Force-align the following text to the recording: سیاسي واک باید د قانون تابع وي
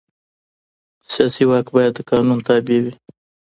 سیاسي 1.11 1.43
واک 1.49 1.67
باید 1.75 1.93
د 1.95 1.99
قانون 2.09 2.39
تابع 2.47 2.77
وي 2.83 2.93